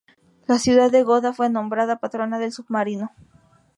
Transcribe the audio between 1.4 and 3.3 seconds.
nombrada patrona del submarino.